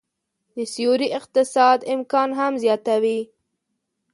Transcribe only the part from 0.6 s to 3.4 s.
سیوري اقتصاد امکان هم زياتوي